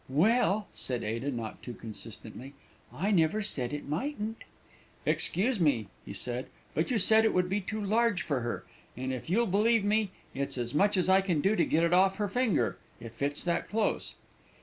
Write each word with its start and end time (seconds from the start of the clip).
"]"Well," 0.25 0.67
said 0.73 1.03
Ada, 1.03 1.29
not 1.29 1.61
too 1.61 1.75
consistently, 1.75 2.53
"I 2.91 3.11
never 3.11 3.43
said 3.43 3.71
it 3.71 3.87
mightn't!" 3.87 4.45
"Excuse 5.05 5.59
me," 5.59 5.89
said 6.11 6.45
he, 6.45 6.51
"but 6.73 6.89
you 6.89 6.97
said 6.97 7.23
it 7.23 7.35
would 7.35 7.47
be 7.47 7.61
too 7.61 7.79
large 7.79 8.23
for 8.23 8.39
her; 8.39 8.65
and, 8.97 9.13
if 9.13 9.29
you'll 9.29 9.45
believe 9.45 9.83
me, 9.85 10.09
it's 10.33 10.57
as 10.57 10.73
much 10.73 10.97
as 10.97 11.07
I 11.07 11.21
can 11.21 11.39
do 11.39 11.55
to 11.55 11.65
get 11.65 11.83
it 11.83 11.93
off 11.93 12.15
her 12.15 12.27
finger, 12.27 12.79
it 12.99 13.11
fits 13.11 13.43
that 13.43 13.69
close." 13.69 14.15